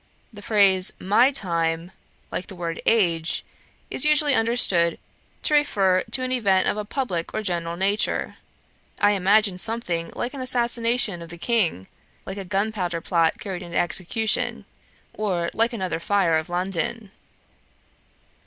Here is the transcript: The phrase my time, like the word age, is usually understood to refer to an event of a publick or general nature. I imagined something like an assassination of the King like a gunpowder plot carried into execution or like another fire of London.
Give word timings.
The 0.33 0.41
phrase 0.41 0.93
my 0.99 1.29
time, 1.29 1.91
like 2.31 2.47
the 2.47 2.55
word 2.55 2.81
age, 2.87 3.45
is 3.91 4.03
usually 4.03 4.33
understood 4.33 4.97
to 5.43 5.53
refer 5.53 6.01
to 6.09 6.23
an 6.23 6.31
event 6.31 6.67
of 6.67 6.75
a 6.75 6.83
publick 6.83 7.35
or 7.35 7.43
general 7.43 7.75
nature. 7.75 8.37
I 8.99 9.11
imagined 9.11 9.61
something 9.61 10.11
like 10.15 10.33
an 10.33 10.41
assassination 10.41 11.21
of 11.21 11.29
the 11.29 11.37
King 11.37 11.87
like 12.25 12.37
a 12.39 12.43
gunpowder 12.45 12.99
plot 13.01 13.39
carried 13.39 13.61
into 13.61 13.77
execution 13.77 14.65
or 15.13 15.51
like 15.53 15.71
another 15.71 15.99
fire 15.99 16.35
of 16.37 16.49
London. 16.49 17.11